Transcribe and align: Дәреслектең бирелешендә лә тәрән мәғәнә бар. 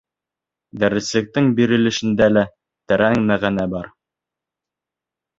Дәреслектең 0.83 1.49
бирелешендә 1.59 2.29
лә 2.31 2.43
тәрән 2.93 3.21
мәғәнә 3.33 3.67
бар. 3.75 3.91